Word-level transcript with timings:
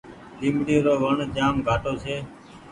ليبڙي 0.39 0.77
رو 0.85 0.93
وڻ 1.03 1.17
جآم 1.35 1.55
گھآٽو 1.67 1.93
ڇي۔ 2.03 2.15